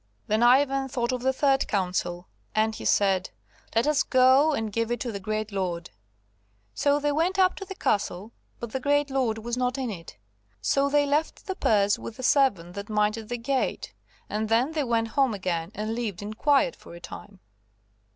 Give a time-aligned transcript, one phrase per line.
[0.25, 3.29] Then Ivan thought of the third counsel, and he said:
[3.75, 5.91] "Let us go and give it to the great lord."
[6.73, 10.17] So they went up to the castle, but the great lord was not in it,
[10.59, 13.93] so they left the purse with the servant that minded the gate,
[14.27, 17.39] and then they went home again and lived in quiet for a time.